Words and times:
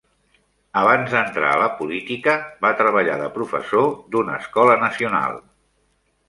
Abans 0.79 1.11
d'entrar 1.15 1.51
a 1.57 1.59
la 1.63 1.67
política 1.81 2.33
va 2.67 2.71
treballar 2.79 3.19
de 3.21 3.29
professor 3.37 3.87
d"una 4.17 4.41
escola 4.45 4.79
nacional. 4.87 5.39